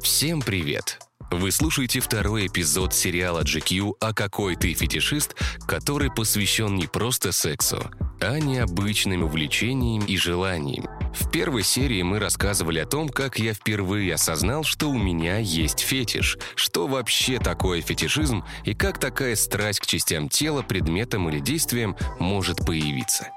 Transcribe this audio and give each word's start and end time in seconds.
Всем 0.00 0.40
привет! 0.40 1.00
Вы 1.32 1.50
слушаете 1.50 1.98
второй 1.98 2.46
эпизод 2.46 2.94
сериала 2.94 3.42
GQ 3.42 3.94
«А 4.00 4.12
какой 4.12 4.54
ты 4.54 4.72
фетишист», 4.72 5.34
который 5.66 6.12
посвящен 6.12 6.76
не 6.76 6.86
просто 6.86 7.32
сексу, 7.32 7.90
а 8.20 8.38
необычным 8.38 9.22
увлечениям 9.22 10.04
и 10.04 10.16
желаниям. 10.16 10.86
В 11.14 11.30
первой 11.30 11.62
серии 11.62 12.02
мы 12.02 12.18
рассказывали 12.18 12.78
о 12.78 12.86
том, 12.86 13.08
как 13.08 13.38
я 13.38 13.54
впервые 13.54 14.14
осознал, 14.14 14.64
что 14.64 14.88
у 14.88 14.98
меня 14.98 15.38
есть 15.38 15.80
фетиш, 15.80 16.38
что 16.54 16.86
вообще 16.86 17.38
такое 17.38 17.80
фетишизм 17.80 18.44
и 18.64 18.74
как 18.74 18.98
такая 18.98 19.36
страсть 19.36 19.80
к 19.80 19.86
частям 19.86 20.28
тела, 20.28 20.62
предметам 20.62 21.28
или 21.28 21.40
действиям 21.40 21.96
может 22.18 22.64
появиться. 22.64 23.28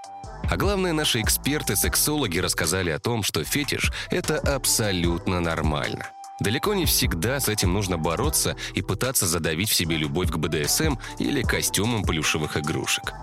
А 0.50 0.58
главное, 0.58 0.94
наши 0.94 1.22
эксперты-сексологи 1.22 2.40
рассказали 2.40 2.90
о 2.90 3.00
том, 3.00 3.24
что 3.24 3.44
фетиш– 3.44 3.92
это 4.10 4.38
абсолютно 4.38 5.40
нормально– 5.40 6.10
Далеко 6.42 6.74
не 6.74 6.88
всегда 6.88 7.40
с 7.40 7.50
этим 7.50 7.72
нужно 7.72 8.00
бороться 8.00 8.56
и 8.74 8.82
пытаться 8.82 9.28
задавить 9.28 9.70
в 9.70 9.76
себе 9.76 9.96
любовь 9.96 10.32
к 10.32 10.38
БДСМ 10.38 10.96
или 11.20 11.44
костюмам 11.44 12.02
плюшевых 12.02 12.58
игрушек. 12.58 13.14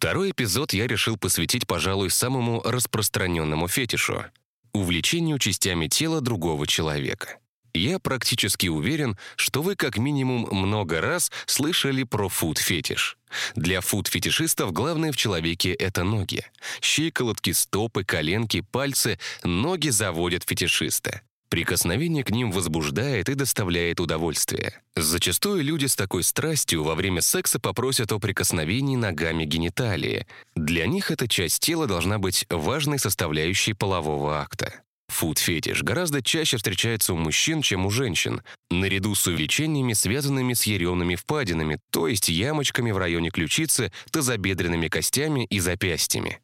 Второй 0.00 0.30
эпизод 0.30 0.72
я 0.72 0.86
решил 0.86 1.18
посвятить, 1.18 1.66
пожалуй, 1.66 2.08
самому 2.08 2.62
распространенному 2.62 3.68
фетишу– 3.68 4.24
увлечению 4.72 5.38
частями 5.38 5.88
тела 5.88 6.22
другого 6.22 6.66
человека. 6.66 7.36
Я 7.74 7.98
практически 7.98 8.68
уверен, 8.68 9.18
что 9.36 9.60
вы 9.60 9.76
как 9.76 9.98
минимум 9.98 10.48
много 10.52 11.02
раз 11.02 11.30
слышали 11.44 12.04
про 12.04 12.30
фуд-фетиш. 12.30 13.18
Для 13.56 13.82
фуд-фетишистов 13.82 14.72
главное 14.72 15.12
в 15.12 15.18
человеке— 15.18 15.74
это 15.74 16.02
ноги. 16.02 16.46
Щиколотки, 16.80 17.52
стопы, 17.52 18.02
коленки, 18.02 18.62
пальцы— 18.62 19.18
ноги 19.44 19.90
заводят 19.90 20.44
фетишиста. 20.48 21.20
Прикосновение 21.50 22.22
к 22.22 22.30
ним 22.30 22.52
возбуждает 22.52 23.28
и 23.28 23.34
доставляет 23.34 23.98
удовольствие. 23.98 24.80
Зачастую 24.94 25.64
люди 25.64 25.86
с 25.86 25.96
такой 25.96 26.22
страстью 26.22 26.84
во 26.84 26.94
время 26.94 27.20
секса 27.20 27.58
попросят 27.58 28.12
о 28.12 28.20
прикосновении 28.20 28.94
ногами 28.94 29.44
гениталии. 29.44 30.28
Для 30.54 30.86
них 30.86 31.10
эта 31.10 31.26
часть 31.26 31.60
тела 31.60 31.88
должна 31.88 32.20
быть 32.20 32.46
важной 32.50 33.00
составляющей 33.00 33.72
полового 33.72 34.40
акта. 34.40 34.82
Фуд-фетиш 35.10 35.82
гораздо 35.82 36.22
чаще 36.22 36.56
встречается 36.56 37.14
у 37.14 37.16
мужчин, 37.16 37.62
чем 37.62 37.84
у 37.84 37.90
женщин, 37.90 38.42
наряду 38.70 39.16
с 39.16 39.26
увлечениями, 39.26 39.92
связанными 39.92 40.54
с 40.54 40.62
еремными 40.62 41.16
впадинами, 41.16 41.80
то 41.90 42.06
есть 42.06 42.28
ямочками 42.28 42.92
в 42.92 42.98
районе 42.98 43.30
ключицы, 43.30 43.90
тазобедренными 44.12 44.86
костями 44.86 45.46
и 45.50 45.58
запястьями. 45.58 46.38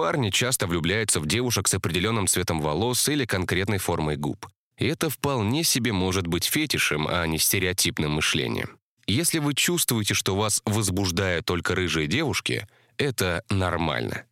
Парни 0.00 0.30
часто 0.30 0.66
влюбляются 0.66 1.20
в 1.20 1.26
девушек 1.26 1.68
с 1.68 1.74
определенным 1.74 2.26
цветом 2.26 2.62
волос 2.62 3.06
или 3.10 3.26
конкретной 3.26 3.76
формой 3.76 4.16
губ. 4.16 4.46
И 4.78 4.86
это 4.86 5.10
вполне 5.10 5.62
себе 5.62 5.92
может 5.92 6.26
быть 6.26 6.46
фетишем, 6.46 7.06
а 7.06 7.26
не 7.26 7.36
стереотипным 7.36 8.12
мышлением. 8.12 8.78
Если 9.06 9.40
вы 9.40 9.52
чувствуете, 9.52 10.14
что 10.14 10.34
вас 10.36 10.62
возбуждают 10.64 11.44
только 11.44 11.74
рыжие 11.74 12.06
девушки, 12.06 12.66
это 12.96 13.44
нормально. 13.50 14.24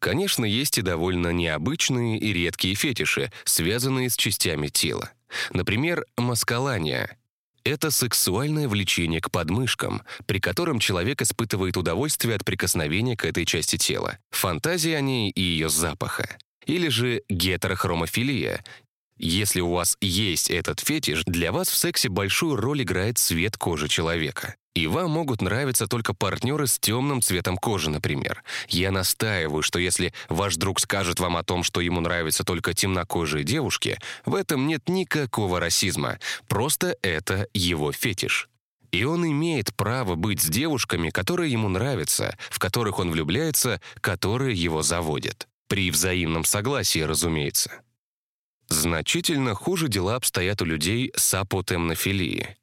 Конечно, 0.00 0.44
есть 0.44 0.78
и 0.78 0.82
довольно 0.82 1.28
необычные 1.28 2.18
и 2.18 2.32
редкие 2.32 2.74
фетиши, 2.74 3.30
связанные 3.44 4.10
с 4.10 4.16
частями 4.16 4.66
тела. 4.66 5.12
Например, 5.52 6.04
маскалания. 6.16 7.16
Это 7.64 7.90
сексуальное 7.90 8.68
влечение 8.68 9.20
к 9.20 9.30
подмышкам, 9.30 10.02
при 10.26 10.40
котором 10.40 10.78
человек 10.80 11.22
испытывает 11.22 11.76
удовольствие 11.76 12.34
от 12.34 12.44
прикосновения 12.44 13.16
к 13.16 13.24
этой 13.24 13.44
части 13.44 13.76
тела, 13.76 14.18
фантазии 14.30 14.92
о 14.92 15.00
ней 15.00 15.30
и 15.30 15.40
ее 15.40 15.68
запаха. 15.68 16.36
Или 16.66 16.88
же 16.88 17.22
гетерохромофилия. 17.28 18.64
Если 19.16 19.60
у 19.60 19.70
вас 19.72 19.96
есть 20.00 20.50
этот 20.50 20.80
фетиш, 20.80 21.22
для 21.26 21.52
вас 21.52 21.68
в 21.68 21.76
сексе 21.76 22.08
большую 22.08 22.56
роль 22.56 22.82
играет 22.82 23.18
цвет 23.18 23.56
кожи 23.56 23.88
человека. 23.88 24.56
И 24.74 24.86
вам 24.86 25.10
могут 25.10 25.42
нравиться 25.42 25.86
только 25.86 26.14
партнеры 26.14 26.66
с 26.66 26.78
темным 26.78 27.20
цветом 27.20 27.58
кожи, 27.58 27.90
например. 27.90 28.42
Я 28.68 28.90
настаиваю, 28.90 29.62
что 29.62 29.78
если 29.78 30.14
ваш 30.30 30.56
друг 30.56 30.80
скажет 30.80 31.20
вам 31.20 31.36
о 31.36 31.42
том, 31.42 31.62
что 31.62 31.82
ему 31.82 32.00
нравятся 32.00 32.42
только 32.42 32.72
темнокожие 32.72 33.44
девушки, 33.44 33.98
в 34.24 34.34
этом 34.34 34.66
нет 34.66 34.88
никакого 34.88 35.60
расизма. 35.60 36.18
Просто 36.48 36.96
это 37.02 37.48
его 37.52 37.92
фетиш. 37.92 38.48
И 38.92 39.04
он 39.04 39.26
имеет 39.26 39.74
право 39.74 40.14
быть 40.14 40.40
с 40.40 40.48
девушками, 40.48 41.10
которые 41.10 41.52
ему 41.52 41.68
нравятся, 41.68 42.36
в 42.50 42.58
которых 42.58 42.98
он 42.98 43.10
влюбляется, 43.10 43.80
которые 44.00 44.54
его 44.54 44.82
заводят. 44.82 45.48
При 45.68 45.90
взаимном 45.90 46.44
согласии, 46.44 47.00
разумеется. 47.00 47.82
Значительно 48.68 49.54
хуже 49.54 49.88
дела 49.88 50.16
обстоят 50.16 50.62
у 50.62 50.64
людей 50.64 51.12
с 51.14 51.34
апотемнофилией. 51.34 52.56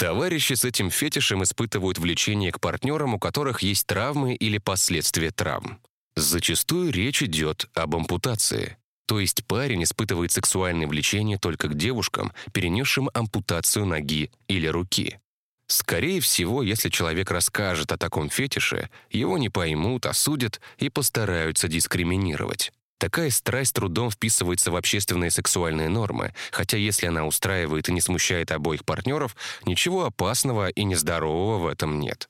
Товарищи 0.00 0.54
с 0.54 0.64
этим 0.64 0.88
фетишем 0.90 1.42
испытывают 1.42 1.98
влечение 1.98 2.52
к 2.52 2.58
партнерам, 2.58 3.12
у 3.12 3.18
которых 3.18 3.60
есть 3.60 3.86
травмы 3.86 4.34
или 4.34 4.56
последствия 4.56 5.30
травм. 5.30 5.78
Зачастую 6.16 6.90
речь 6.90 7.22
идет 7.22 7.68
об 7.74 7.94
ампутации. 7.94 8.78
То 9.06 9.20
есть 9.20 9.44
парень 9.44 9.82
испытывает 9.82 10.32
сексуальное 10.32 10.86
влечение 10.86 11.36
только 11.36 11.68
к 11.68 11.76
девушкам, 11.76 12.32
перенесшим 12.54 13.10
ампутацию 13.12 13.84
ноги 13.84 14.30
или 14.48 14.68
руки. 14.68 15.20
Скорее 15.66 16.20
всего, 16.20 16.62
если 16.62 16.88
человек 16.88 17.30
расскажет 17.30 17.92
о 17.92 17.98
таком 17.98 18.30
фетише, 18.30 18.88
его 19.10 19.36
не 19.36 19.50
поймут, 19.50 20.06
осудят 20.06 20.62
и 20.78 20.88
постараются 20.88 21.68
дискриминировать. 21.68 22.72
Такая 23.00 23.30
страсть 23.30 23.74
трудом 23.74 24.10
вписывается 24.10 24.70
в 24.70 24.76
общественные 24.76 25.30
сексуальные 25.30 25.88
нормы, 25.88 26.34
хотя 26.52 26.76
если 26.76 27.06
она 27.06 27.24
устраивает 27.24 27.88
и 27.88 27.92
не 27.92 28.02
смущает 28.02 28.52
обоих 28.52 28.84
партнеров, 28.84 29.34
ничего 29.64 30.04
опасного 30.04 30.68
и 30.68 30.84
нездорового 30.84 31.56
в 31.58 31.66
этом 31.66 31.98
нет. 31.98 32.28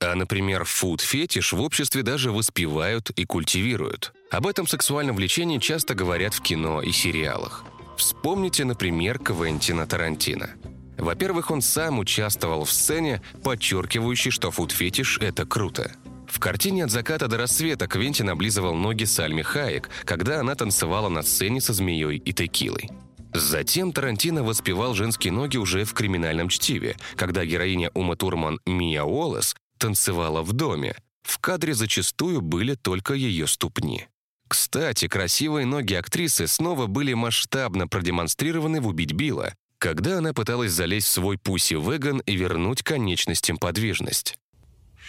А, 0.00 0.14
например, 0.14 0.64
фуд-фетиш 0.64 1.52
в 1.52 1.60
обществе 1.60 2.04
даже 2.04 2.30
воспевают 2.30 3.10
и 3.10 3.24
культивируют. 3.24 4.12
Об 4.30 4.46
этом 4.46 4.68
сексуальном 4.68 5.16
влечении 5.16 5.58
часто 5.58 5.94
говорят 5.94 6.34
в 6.34 6.40
кино 6.40 6.82
и 6.82 6.92
сериалах. 6.92 7.64
Вспомните, 7.96 8.64
например, 8.64 9.18
Квентина 9.18 9.88
Тарантино. 9.88 10.50
Во-первых, 10.98 11.50
он 11.50 11.62
сам 11.62 11.98
участвовал 11.98 12.64
в 12.64 12.70
сцене, 12.70 13.22
подчеркивающей, 13.42 14.30
что 14.30 14.52
фуд-фетиш— 14.52 15.18
это 15.20 15.46
круто. 15.46 15.96
В 16.32 16.40
картине 16.40 16.84
«От 16.84 16.90
заката 16.90 17.28
до 17.28 17.36
рассвета» 17.36 17.86
Квентин 17.86 18.30
облизывал 18.30 18.74
ноги 18.74 19.04
Сальми 19.04 19.42
Хаек, 19.42 19.90
когда 20.06 20.40
она 20.40 20.54
танцевала 20.54 21.10
на 21.10 21.20
сцене 21.20 21.60
со 21.60 21.74
змеей 21.74 22.16
и 22.16 22.32
текилой. 22.32 22.88
Затем 23.34 23.92
Тарантино 23.92 24.42
воспевал 24.42 24.94
женские 24.94 25.30
ноги 25.34 25.58
уже 25.58 25.84
в 25.84 25.92
«Криминальном 25.92 26.48
чтиве», 26.48 26.96
когда 27.16 27.44
героиня 27.44 27.90
Ума 27.92 28.16
Турман 28.16 28.60
Мия 28.64 29.02
Уоллес 29.02 29.54
танцевала 29.76 30.40
в 30.40 30.54
доме. 30.54 30.96
В 31.22 31.38
кадре 31.38 31.74
зачастую 31.74 32.40
были 32.40 32.76
только 32.76 33.12
ее 33.12 33.46
ступни. 33.46 34.08
Кстати, 34.48 35.08
красивые 35.08 35.66
ноги 35.66 35.92
актрисы 35.92 36.46
снова 36.46 36.86
были 36.86 37.12
масштабно 37.12 37.88
продемонстрированы 37.88 38.80
в 38.80 38.86
«Убить 38.86 39.12
Билла», 39.12 39.52
когда 39.76 40.16
она 40.16 40.32
пыталась 40.32 40.72
залезть 40.72 41.08
в 41.08 41.10
свой 41.10 41.36
пуси-веган 41.36 42.20
и 42.20 42.36
вернуть 42.36 42.82
конечностям 42.82 43.58
подвижность. 43.58 44.38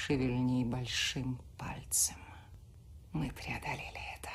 Шевельни 0.05 0.65
большим 0.65 1.39
пальцем. 1.57 2.17
Мы 3.13 3.31
преодолели 3.31 4.01
это. 4.19 4.31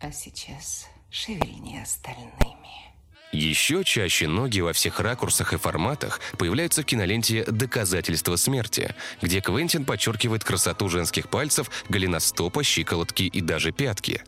А 0.00 0.12
сейчас 0.12 0.86
шевельни 1.10 1.80
остальными. 1.80 2.92
Еще 3.32 3.84
чаще 3.84 4.28
ноги 4.28 4.60
во 4.60 4.74
всех 4.74 5.00
ракурсах 5.00 5.54
и 5.54 5.56
форматах 5.56 6.20
появляются 6.36 6.82
в 6.82 6.84
киноленте 6.84 7.44
«Доказательство 7.44 8.36
смерти», 8.36 8.94
где 9.22 9.40
Квентин 9.40 9.86
подчеркивает 9.86 10.44
красоту 10.44 10.90
женских 10.90 11.30
пальцев, 11.30 11.70
голеностопа, 11.88 12.62
щиколотки 12.62 13.22
и 13.22 13.40
даже 13.40 13.72
пятки. 13.72 14.22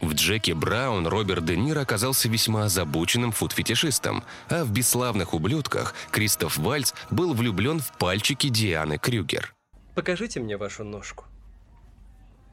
В 0.00 0.12
Джеки 0.12 0.52
Браун 0.52 1.06
Роберт 1.06 1.44
Де 1.44 1.56
Ниро 1.56 1.80
оказался 1.80 2.28
весьма 2.28 2.64
озабоченным 2.64 3.32
фуд-фетишистом, 3.32 4.24
а 4.48 4.64
в 4.64 4.70
«Бесславных 4.70 5.34
ублюдках» 5.34 5.94
Кристоф 6.10 6.58
Вальц 6.58 6.92
был 7.10 7.34
влюблен 7.34 7.80
в 7.80 7.92
пальчики 7.98 8.48
Дианы 8.48 8.98
Крюгер. 8.98 9.54
Покажите 9.94 10.40
мне 10.40 10.58
вашу 10.58 10.84
ножку. 10.84 11.24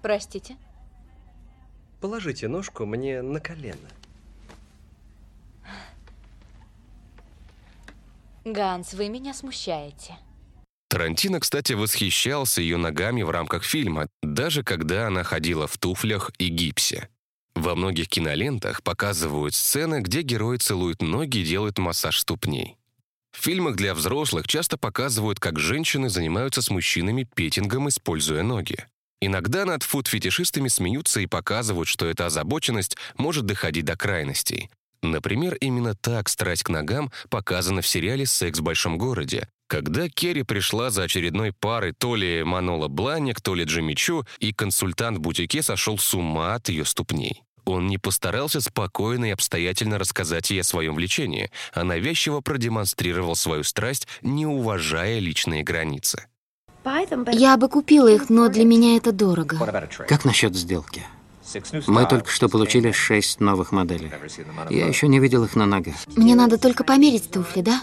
Простите? 0.02 0.56
Положите 2.00 2.48
ножку 2.48 2.86
мне 2.86 3.22
на 3.22 3.40
колено. 3.40 3.90
Ганс, 8.46 8.94
вы 8.94 9.10
меня 9.10 9.34
смущаете. 9.34 10.18
Тарантино, 10.90 11.40
кстати, 11.40 11.74
восхищался 11.74 12.62
ее 12.62 12.78
ногами 12.78 13.24
в 13.24 13.30
рамках 13.30 13.64
фильма, 13.64 14.08
даже 14.22 14.64
когда 14.64 15.08
она 15.08 15.24
ходила 15.24 15.66
в 15.68 15.78
туфлях 15.78 16.32
и 16.38 16.50
гипсе. 16.50 17.10
Во 17.56 17.76
многих 17.76 18.08
кинолентах 18.08 18.82
показывают 18.84 19.54
сцены, 19.54 20.02
где 20.02 20.22
герои 20.22 20.58
целуют 20.58 21.02
ноги 21.02 21.40
и 21.40 21.46
делают 21.46 21.78
массаж 21.78 22.20
ступней. 22.20 22.78
В 23.32 23.42
фильмах 23.42 23.76
для 23.76 23.94
взрослых 23.94 24.48
часто 24.48 24.78
показывают, 24.78 25.40
как 25.40 25.60
женщины 25.60 26.10
занимаются 26.10 26.62
с 26.62 26.70
мужчинами 26.70 27.28
петингом, 27.36 27.90
используя 27.90 28.44
ноги. 28.44 28.86
Иногда 29.22 29.66
над 29.66 29.84
фуд-фетишистами 29.84 30.68
смеются 30.68 31.22
и 31.22 31.28
показывают, 31.28 31.88
что 31.88 32.06
эта 32.06 32.26
озабоченность 32.26 32.98
может 33.18 33.46
доходить 33.46 33.86
до 33.86 33.96
крайностей. 33.96 34.70
Например, 35.02 35.56
именно 35.56 35.96
так 35.96 36.30
страсть 36.30 36.64
к 36.64 36.70
ногам 36.70 37.12
показана 37.30 37.82
в 37.82 37.88
сериале 37.88 38.26
«Секс 38.26 38.60
в 38.60 38.64
большом 38.64 38.98
городе», 38.98 39.48
когда 39.74 40.08
Керри 40.08 40.44
пришла 40.44 40.92
за 40.92 41.02
очередной 41.02 41.52
парой 41.52 41.94
то 41.94 42.16
ли 42.16 42.44
Манола 42.44 42.90
Бланник, 42.90 43.42
то 43.42 43.56
ли 43.56 43.64
Джимми 43.64 43.96
Чу, 43.96 44.24
и 44.38 44.54
консультант 44.54 45.18
в 45.18 45.22
бутике 45.22 45.64
сошел 45.64 45.98
с 45.98 46.14
ума 46.14 46.54
от 46.54 46.70
ее 46.70 46.86
ступней. 46.86 47.42
Он 47.66 47.88
не 47.88 47.98
постарался 47.98 48.62
спокойно 48.62 49.26
и 49.26 49.32
обстоятельно 49.32 49.98
рассказать 49.98 50.52
ей 50.52 50.62
о 50.62 50.64
своем 50.64 50.94
влечении, 50.94 51.50
а 51.74 51.84
навязчиво 51.84 52.42
продемонстрировал 52.42 53.36
свою 53.36 53.64
страсть, 53.64 54.08
не 54.22 54.46
уважая 54.46 55.18
личные 55.18 55.64
границы. 55.64 56.28
Я 57.32 57.58
бы 57.58 57.68
купила 57.68 58.10
их, 58.10 58.30
но 58.30 58.50
для 58.50 58.66
меня 58.66 58.96
это 58.96 59.12
дорого. 59.12 59.58
Как 60.08 60.24
насчет 60.24 60.54
сделки? 60.56 61.04
Мы 61.88 62.06
только 62.06 62.30
что 62.30 62.48
получили 62.48 62.92
шесть 62.92 63.40
новых 63.40 63.72
моделей. 63.72 64.12
Я 64.70 64.86
еще 64.86 65.08
не 65.08 65.20
видел 65.20 65.44
их 65.46 65.56
на 65.56 65.66
ногах. 65.66 65.96
Мне 66.16 66.36
надо 66.36 66.60
только 66.60 66.84
померить 66.84 67.32
туфли, 67.32 67.62
да? 67.62 67.82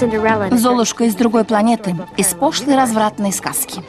Золушка 0.00 1.04
из 1.04 1.14
другой 1.14 1.44
планеты, 1.44 1.94
из 2.16 2.28
пошлой 2.28 2.74
развратной 2.74 3.32
сказки. 3.34 3.82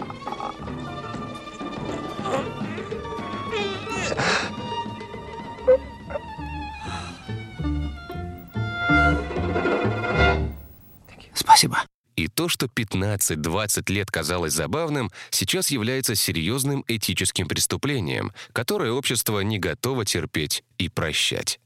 Спасибо. 11.33 11.77
И 12.17 12.27
то, 12.27 12.49
что 12.49 12.65
15-20 12.65 13.91
лет 13.93 14.11
казалось 14.11 14.51
забавным, 14.51 15.11
сейчас 15.29 15.71
является 15.71 16.15
серьезным 16.15 16.83
этическим 16.89 17.47
преступлением, 17.47 18.33
которое 18.51 18.91
общество 18.91 19.39
не 19.39 19.59
готово 19.59 20.03
терпеть 20.03 20.65
и 20.77 20.89
прощать. 20.89 21.61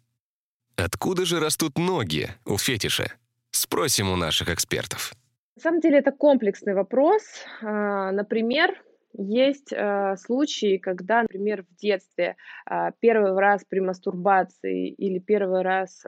Откуда 0.75 1.25
же 1.25 1.39
растут 1.39 1.80
ноги 1.80 2.30
у 2.45 2.59
фетиша? 2.59 3.12
Спросим 3.56 4.12
у 4.12 4.18
наших 4.18 4.50
экспертов. 4.50 5.13
На 5.56 5.62
самом 5.62 5.80
деле 5.80 6.00
это 6.00 6.12
комплексный 6.12 6.74
вопрос. 6.74 7.22
А, 7.62 8.12
например, 8.12 8.75
есть 9.13 9.72
э, 9.72 10.18
случаи, 10.18 10.75
когда, 10.78 11.22
например, 11.22 11.63
в 11.63 11.74
детстве 11.78 12.36
э, 12.69 12.92
первый 13.00 13.34
раз 13.40 13.63
при 13.63 13.80
мастурбации 13.80 14.90
или 14.90 15.19
первый 15.19 15.62
раз, 15.62 16.04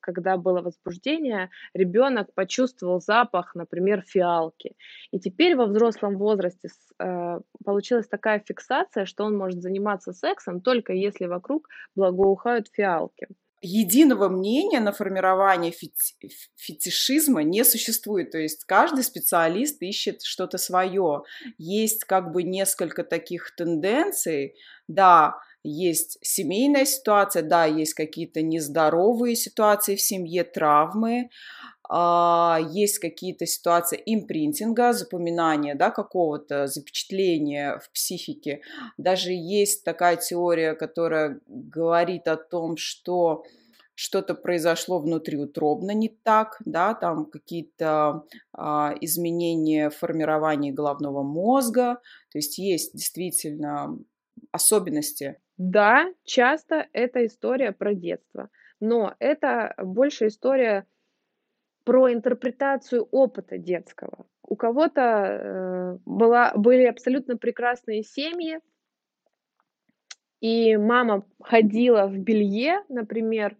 когда 0.00 0.36
было 0.36 0.60
возбуждение, 0.60 1.48
ребенок 1.72 2.34
почувствовал 2.34 3.00
запах, 3.00 3.54
например, 3.54 4.02
фиалки. 4.06 4.76
И 5.12 5.18
теперь 5.18 5.56
во 5.56 5.64
взрослом 5.64 6.18
возрасте 6.18 6.68
получилась 7.64 8.06
такая 8.06 8.44
фиксация, 8.46 9.06
что 9.06 9.24
он 9.24 9.34
может 9.34 9.62
заниматься 9.62 10.12
сексом 10.12 10.60
только 10.60 10.92
если 10.92 11.24
вокруг 11.24 11.70
благоухают 11.94 12.68
фиалки 12.68 13.28
единого 13.62 14.28
мнения 14.28 14.80
на 14.80 14.92
формирование 14.92 15.70
фети 15.70 16.14
фетишизма 16.56 17.42
не 17.42 17.64
существует. 17.64 18.32
То 18.32 18.38
есть 18.38 18.64
каждый 18.64 19.04
специалист 19.04 19.80
ищет 19.80 20.22
что-то 20.22 20.58
свое. 20.58 21.22
Есть 21.58 22.04
как 22.04 22.32
бы 22.32 22.42
несколько 22.42 23.04
таких 23.04 23.54
тенденций. 23.54 24.56
Да, 24.88 25.36
есть 25.64 26.18
семейная 26.22 26.84
ситуация, 26.84 27.42
да, 27.42 27.66
есть 27.66 27.94
какие-то 27.94 28.42
нездоровые 28.42 29.36
ситуации 29.36 29.94
в 29.94 30.00
семье, 30.00 30.42
травмы, 30.42 31.30
есть 31.90 32.98
какие-то 32.98 33.46
ситуации 33.46 34.00
импринтинга, 34.06 34.92
запоминания, 34.92 35.74
да, 35.74 35.90
какого-то 35.90 36.66
запечатления 36.66 37.78
в 37.78 37.90
психике. 37.92 38.60
Даже 38.96 39.32
есть 39.32 39.84
такая 39.84 40.16
теория, 40.16 40.74
которая 40.74 41.40
говорит 41.46 42.28
о 42.28 42.36
том, 42.36 42.76
что 42.76 43.44
что-то 43.94 44.34
произошло 44.34 44.98
внутриутробно 44.98 45.92
не 45.92 46.08
так, 46.08 46.56
да, 46.64 46.94
там 46.94 47.26
какие-то 47.26 48.24
а, 48.52 48.94
изменения 49.00 49.90
в 49.90 49.96
формировании 49.96 50.70
головного 50.70 51.22
мозга, 51.22 52.00
то 52.30 52.38
есть 52.38 52.58
есть 52.58 52.96
действительно 52.96 53.98
особенности. 54.50 55.38
Да, 55.58 56.06
часто 56.24 56.88
это 56.92 57.24
история 57.26 57.72
про 57.72 57.94
детство, 57.94 58.48
но 58.80 59.14
это 59.18 59.74
больше 59.78 60.28
история 60.28 60.86
про 61.84 62.12
интерпретацию 62.12 63.08
опыта 63.10 63.58
детского. 63.58 64.26
У 64.42 64.56
кого-то 64.56 65.00
э, 65.00 65.98
была, 66.04 66.52
были 66.54 66.84
абсолютно 66.84 67.36
прекрасные 67.36 68.02
семьи, 68.02 68.60
и 70.40 70.76
мама 70.76 71.24
ходила 71.40 72.06
в 72.06 72.18
белье, 72.18 72.82
например, 72.88 73.56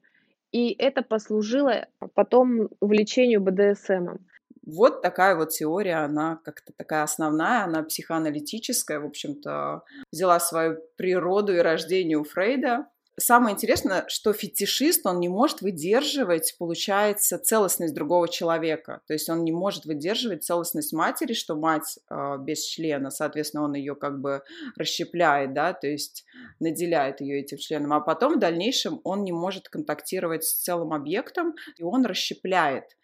и 0.50 0.72
это 0.72 1.02
послужило 1.02 1.86
потом 2.14 2.68
увлечению 2.80 3.40
БДСМом. 3.40 4.26
Вот 4.64 5.02
такая 5.02 5.34
вот 5.34 5.50
теория, 5.50 6.04
она 6.04 6.38
как-то 6.44 6.72
такая 6.76 7.02
основная, 7.02 7.64
она 7.64 7.82
психоаналитическая, 7.82 9.00
в 9.00 9.06
общем-то, 9.06 9.82
взяла 10.12 10.38
свою 10.38 10.78
природу 10.96 11.54
и 11.54 11.58
рождение 11.58 12.16
у 12.16 12.24
Фрейда, 12.24 12.86
Самое 13.20 13.54
интересное, 13.54 14.06
что 14.08 14.32
фетишист, 14.32 15.04
он 15.06 15.20
не 15.20 15.28
может 15.28 15.60
выдерживать, 15.60 16.56
получается, 16.58 17.38
целостность 17.38 17.92
другого 17.92 18.26
человека. 18.26 19.02
То 19.06 19.12
есть 19.12 19.28
он 19.28 19.44
не 19.44 19.52
может 19.52 19.84
выдерживать 19.84 20.44
целостность 20.44 20.94
матери, 20.94 21.34
что 21.34 21.54
мать 21.54 21.98
э, 22.08 22.38
без 22.38 22.64
члена, 22.64 23.10
соответственно, 23.10 23.64
он 23.64 23.74
ее 23.74 23.96
как 23.96 24.18
бы 24.22 24.42
расщепляет, 24.76 25.52
да, 25.52 25.74
то 25.74 25.88
есть 25.88 26.24
наделяет 26.58 27.20
ее 27.20 27.40
этим 27.40 27.58
членом. 27.58 27.92
А 27.92 28.00
потом 28.00 28.36
в 28.36 28.38
дальнейшем 28.38 29.02
он 29.04 29.24
не 29.24 29.32
может 29.32 29.68
контактировать 29.68 30.44
с 30.44 30.62
целым 30.62 30.94
объектом, 30.94 31.54
и 31.76 31.82
он 31.82 32.06
расщепляет 32.06 32.96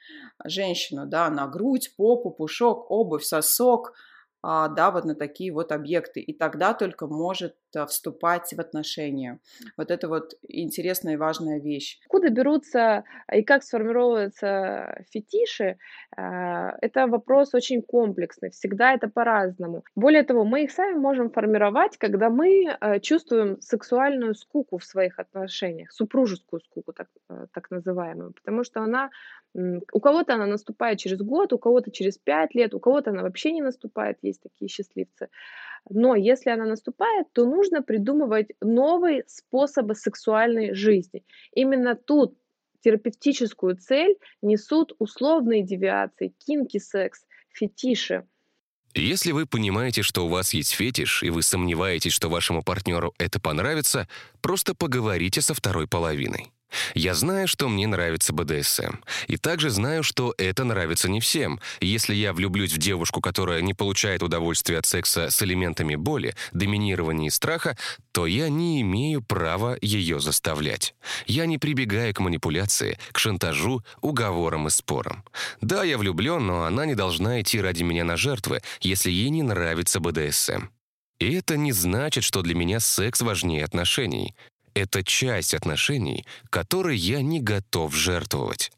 женщину, 0.42 1.04
да, 1.04 1.28
на 1.28 1.46
грудь, 1.48 1.92
попу, 1.98 2.30
пушок, 2.30 2.90
обувь, 2.90 3.24
сосок, 3.24 3.92
а, 4.40 4.68
да, 4.68 4.90
вот 4.90 5.04
на 5.04 5.14
такие 5.14 5.52
вот 5.52 5.72
объекты. 5.72 6.20
И 6.20 6.32
тогда 6.32 6.72
только 6.72 7.06
может 7.06 7.56
вступать 7.88 8.52
в 8.52 8.60
отношения. 8.60 9.40
Вот 9.76 9.90
это 9.90 10.08
вот 10.08 10.34
интересная 10.48 11.14
и 11.14 11.16
важная 11.16 11.60
вещь. 11.60 11.98
Откуда 12.06 12.30
берутся 12.30 13.04
и 13.32 13.42
как 13.42 13.62
сформировываются 13.62 15.04
фетиши, 15.10 15.78
а, 16.16 16.76
это 16.80 17.06
вопрос 17.06 17.54
очень 17.54 17.82
комплексный. 17.82 18.50
Всегда 18.50 18.94
это 18.94 19.08
по-разному. 19.08 19.84
Более 19.94 20.22
того, 20.22 20.44
мы 20.44 20.64
их 20.64 20.70
сами 20.70 20.94
можем 20.94 21.30
формировать, 21.30 21.96
когда 21.98 22.30
мы 22.30 22.76
чувствуем 23.02 23.60
сексуальную 23.60 24.34
скуку 24.34 24.78
в 24.78 24.84
своих 24.84 25.18
отношениях, 25.18 25.92
супружескую 25.92 26.60
скуку, 26.60 26.92
так, 26.92 27.08
так 27.52 27.70
называемую, 27.70 28.32
потому 28.32 28.64
что 28.64 28.80
она 28.80 29.10
у 29.54 30.00
кого-то 30.00 30.34
она 30.34 30.46
наступает 30.46 30.98
через 30.98 31.18
год, 31.18 31.52
у 31.52 31.58
кого-то 31.58 31.90
через 31.90 32.18
пять 32.18 32.54
лет, 32.54 32.74
у 32.74 32.80
кого-то 32.80 33.10
она 33.10 33.22
вообще 33.22 33.52
не 33.52 33.62
наступает, 33.62 34.18
есть 34.22 34.42
такие 34.42 34.68
счастливцы. 34.68 35.28
Но 35.88 36.14
если 36.14 36.50
она 36.50 36.64
наступает, 36.64 37.32
то 37.32 37.44
нужно 37.44 37.82
придумывать 37.82 38.48
новые 38.60 39.24
способы 39.26 39.94
сексуальной 39.94 40.74
жизни. 40.74 41.24
Именно 41.52 41.94
тут 41.94 42.36
терапевтическую 42.80 43.76
цель 43.76 44.16
несут 44.42 44.92
условные 44.98 45.62
девиации, 45.62 46.34
кинки-секс, 46.38 47.24
фетиши. 47.50 48.26
Если 48.94 49.32
вы 49.32 49.46
понимаете, 49.46 50.02
что 50.02 50.26
у 50.26 50.28
вас 50.28 50.54
есть 50.54 50.72
фетиш, 50.72 51.22
и 51.22 51.30
вы 51.30 51.42
сомневаетесь, 51.42 52.12
что 52.12 52.28
вашему 52.28 52.62
партнеру 52.62 53.14
это 53.18 53.40
понравится, 53.40 54.08
просто 54.40 54.74
поговорите 54.74 55.40
со 55.40 55.54
второй 55.54 55.86
половиной. 55.86 56.50
Я 56.94 57.14
знаю, 57.14 57.48
что 57.48 57.68
мне 57.68 57.86
нравится 57.86 58.32
БДСМ. 58.32 58.96
И 59.26 59.36
также 59.36 59.70
знаю, 59.70 60.02
что 60.02 60.34
это 60.38 60.64
нравится 60.64 61.08
не 61.08 61.20
всем. 61.20 61.60
Если 61.80 62.14
я 62.14 62.32
влюблюсь 62.32 62.72
в 62.72 62.78
девушку, 62.78 63.20
которая 63.20 63.60
не 63.62 63.74
получает 63.74 64.22
удовольствия 64.22 64.78
от 64.78 64.86
секса 64.86 65.30
с 65.30 65.42
элементами 65.42 65.94
боли, 65.96 66.34
доминирования 66.52 67.28
и 67.28 67.30
страха, 67.30 67.76
то 68.12 68.26
я 68.26 68.48
не 68.48 68.80
имею 68.82 69.22
права 69.22 69.76
ее 69.80 70.20
заставлять. 70.20 70.94
Я 71.26 71.46
не 71.46 71.58
прибегаю 71.58 72.12
к 72.14 72.20
манипуляции, 72.20 72.98
к 73.12 73.18
шантажу, 73.18 73.82
уговорам 74.00 74.66
и 74.66 74.70
спорам. 74.70 75.24
Да, 75.60 75.84
я 75.84 75.98
влюблен, 75.98 76.46
но 76.46 76.64
она 76.64 76.86
не 76.86 76.94
должна 76.94 77.40
идти 77.40 77.60
ради 77.60 77.82
меня 77.82 78.04
на 78.04 78.16
жертвы, 78.16 78.60
если 78.80 79.10
ей 79.10 79.30
не 79.30 79.42
нравится 79.42 80.00
БДСМ. 80.00 80.68
И 81.18 81.32
это 81.32 81.56
не 81.56 81.72
значит, 81.72 82.24
что 82.24 82.42
для 82.42 82.54
меня 82.54 82.78
секс 82.80 83.20
важнее 83.22 83.64
отношений. 83.64 84.34
Это 84.78 85.02
часть 85.02 85.54
отношений, 85.54 86.24
которой 86.50 86.96
я 86.96 87.20
не 87.20 87.40
готов 87.40 87.96
жертвовать. 87.96 88.70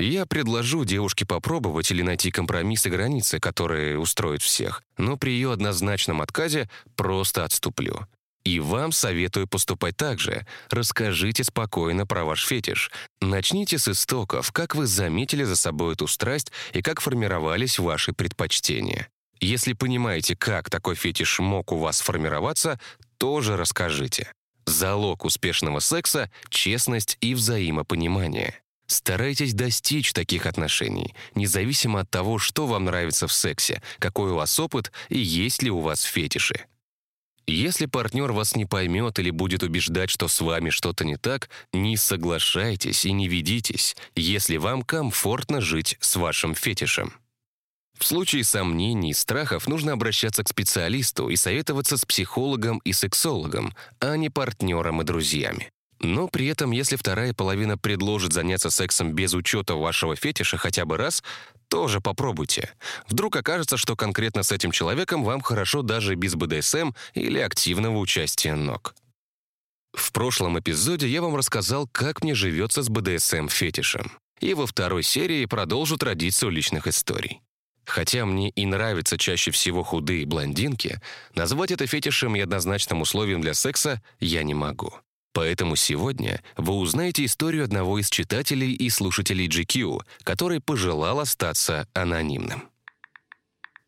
Я 0.00 0.26
предложу 0.26 0.84
девушке 0.84 1.24
попробовать 1.24 1.92
или 1.92 2.02
найти 2.02 2.32
компромисс 2.32 2.86
и 2.86 2.90
границы, 2.90 3.38
которые 3.38 4.00
устроят 4.00 4.42
всех, 4.42 4.82
но 4.96 5.16
при 5.16 5.30
ее 5.30 5.52
однозначном 5.52 6.22
отказе 6.22 6.68
просто 6.96 7.44
отступлю. 7.44 8.08
И 8.42 8.58
вам 8.58 8.90
советую 8.90 9.46
поступать 9.46 9.96
так 9.96 10.18
же. 10.18 10.44
Расскажите 10.70 11.44
спокойно 11.44 12.04
про 12.04 12.24
ваш 12.24 12.44
фетиш. 12.44 12.90
Начните 13.20 13.78
с 13.78 13.86
истоков, 13.86 14.50
как 14.50 14.74
вы 14.74 14.86
заметили 14.86 15.44
за 15.44 15.54
собой 15.54 15.94
эту 15.94 16.08
страсть 16.08 16.50
и 16.72 16.82
как 16.82 17.00
формировались 17.00 17.78
ваши 17.78 18.12
предпочтения. 18.12 19.08
Если 19.38 19.72
понимаете, 19.72 20.34
как 20.34 20.68
такой 20.68 20.96
фетиш 20.96 21.38
мог 21.38 21.70
у 21.70 21.76
вас 21.76 21.98
сформироваться, 21.98 22.80
тоже 23.18 23.56
расскажите. 23.56 24.32
Залог 24.68 25.24
успешного 25.24 25.80
секса— 25.80 26.30
честность 26.50 27.16
и 27.22 27.34
взаимопонимание. 27.34 28.60
Старайтесь 28.86 29.54
достичь 29.54 30.12
таких 30.12 30.44
отношений, 30.44 31.14
независимо 31.34 32.00
от 32.00 32.10
того, 32.10 32.38
что 32.38 32.66
вам 32.66 32.84
нравится 32.84 33.26
в 33.26 33.32
сексе, 33.32 33.82
какой 33.98 34.32
у 34.32 34.34
вас 34.34 34.60
опыт 34.60 34.92
и 35.08 35.18
есть 35.18 35.62
ли 35.62 35.70
у 35.70 35.80
вас 35.80 36.02
фетиши. 36.02 36.66
Если 37.46 37.86
партнер 37.86 38.32
вас 38.32 38.56
не 38.56 38.66
поймет 38.66 39.18
или 39.18 39.30
будет 39.30 39.62
убеждать, 39.62 40.10
что 40.10 40.28
с 40.28 40.38
вами 40.38 40.68
что-то 40.68 41.06
не 41.06 41.16
так, 41.16 41.48
не 41.72 41.96
соглашайтесь 41.96 43.06
и 43.06 43.12
не 43.12 43.26
ведитесь, 43.26 43.96
если 44.14 44.58
вам 44.58 44.82
комфортно 44.82 45.62
жить 45.62 45.96
с 46.00 46.16
вашим 46.16 46.54
фетишем. 46.54 47.14
В 47.98 48.06
случае 48.06 48.44
сомнений 48.44 49.12
страхов 49.12 49.66
нужно 49.66 49.92
обращаться 49.92 50.44
к 50.44 50.48
специалисту 50.48 51.28
и 51.28 51.36
советоваться 51.36 51.96
с 51.96 52.04
психологом 52.04 52.78
и 52.84 52.92
сексологом, 52.92 53.74
а 53.98 54.16
не 54.16 54.30
партнером 54.30 55.02
и 55.02 55.04
друзьями. 55.04 55.70
Но 56.00 56.28
при 56.28 56.46
этом, 56.46 56.70
если 56.70 56.94
вторая 56.94 57.34
половина 57.34 57.76
предложит 57.76 58.32
заняться 58.32 58.70
сексом 58.70 59.14
без 59.14 59.34
учета 59.34 59.74
вашего 59.74 60.14
фетиша 60.14 60.56
хотя 60.56 60.84
бы 60.84 60.96
раз, 60.96 61.24
тоже 61.68 62.00
попробуйте. 62.00 62.72
Вдруг 63.08 63.34
окажется, 63.34 63.76
что 63.76 63.96
конкретно 63.96 64.44
с 64.44 64.52
этим 64.52 64.70
человеком 64.70 65.24
вам 65.24 65.40
хорошо 65.40 65.82
даже 65.82 66.14
без 66.14 66.36
БДСМ 66.36 66.92
или 67.14 67.40
активного 67.40 67.98
участия 67.98 68.54
ног. 68.54 68.94
В 69.92 70.12
прошлом 70.12 70.58
эпизоде 70.60 71.08
я 71.08 71.20
вам 71.20 71.34
рассказал, 71.34 71.88
как 71.90 72.22
мне 72.22 72.34
живется 72.36 72.82
с 72.82 72.88
БДСМ-фетишем. 72.88 74.12
И 74.38 74.54
во 74.54 74.68
второй 74.68 75.02
серии 75.02 75.46
продолжу 75.46 75.96
традицию 75.96 76.52
личных 76.52 76.86
историй. 76.86 77.40
Хотя 77.88 78.26
мне 78.26 78.50
и 78.50 78.66
нравятся 78.66 79.16
чаще 79.16 79.50
всего 79.50 79.82
худые 79.82 80.26
блондинки, 80.26 81.00
назвать 81.34 81.70
это 81.70 81.86
фетишем 81.86 82.36
и 82.36 82.40
однозначным 82.40 83.00
условием 83.00 83.40
для 83.40 83.54
секса 83.54 84.02
я 84.20 84.42
не 84.42 84.52
могу. 84.52 84.92
Поэтому 85.32 85.74
сегодня 85.74 86.42
вы 86.58 86.74
узнаете 86.74 87.24
историю 87.24 87.64
одного 87.64 87.98
из 87.98 88.10
читателей 88.10 88.74
и 88.74 88.90
слушателей 88.90 89.48
GQ, 89.48 90.02
который 90.22 90.60
пожелал 90.60 91.20
остаться 91.20 91.88
анонимным. 91.94 92.68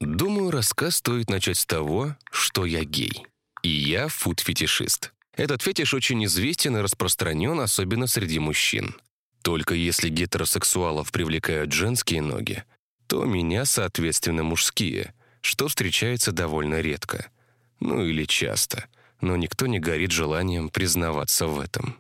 Думаю, 0.01 0.51
рассказ 0.51 0.97
стоит 0.97 1.29
начать 1.29 1.59
с 1.59 1.67
того, 1.67 2.17
что 2.31 2.65
я 2.65 2.85
гей. 2.85 3.27
И 3.63 3.69
я 3.69 4.09
фуд-фетишист. 4.09 5.13
Этот 5.37 5.61
фетиш 5.61 5.93
очень 5.93 6.25
известен 6.25 6.79
и 6.79 6.81
распространен, 6.81 7.61
особенно 7.61 8.07
среди 8.07 8.39
мужчин. 8.39 8.97
Только 9.43 9.75
если 9.75 10.09
гетеросексуалов 10.09 11.13
привлекают 11.13 11.73
женские 11.73 12.23
ноги, 12.23 12.65
то 13.11 13.27
меня, 13.27 13.67
соответственно, 13.67 14.43
мужские, 14.43 15.13
что 15.43 15.69
встречается 15.69 16.33
довольно 16.33 16.81
редко. 16.81 17.31
Ну 17.81 18.03
или 18.03 18.25
часто— 18.25 18.87
но 19.21 19.37
никто 19.37 19.67
не 19.67 19.79
горит 19.79 20.11
желанием 20.11 20.69
признаваться 20.69 21.47
в 21.47 21.61
этом. 21.61 21.97